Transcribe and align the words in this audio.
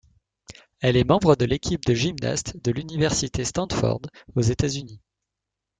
Elle 0.79 0.97
est 0.97 1.07
membre 1.07 1.35
de 1.35 1.45
l'équipe 1.45 1.85
de 1.85 1.93
gymnaste 1.93 2.57
de 2.63 2.71
l'Université 2.71 3.43
Stanford 3.43 4.01
aux 4.33 4.41
États-Unis. 4.41 4.99